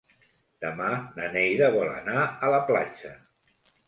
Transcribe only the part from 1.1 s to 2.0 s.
na Neida vol